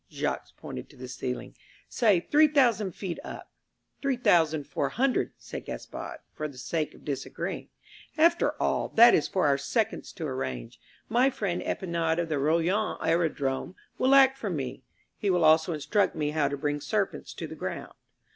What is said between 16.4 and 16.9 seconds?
to bring